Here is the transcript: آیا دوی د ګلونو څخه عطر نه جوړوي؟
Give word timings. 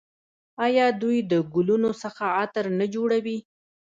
آیا 0.65 0.85
دوی 1.01 1.17
د 1.31 1.33
ګلونو 1.53 1.91
څخه 2.03 2.23
عطر 2.41 2.65
نه 2.79 2.85
جوړوي؟ 2.95 3.37